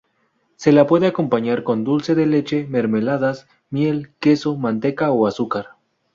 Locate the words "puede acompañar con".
0.87-1.83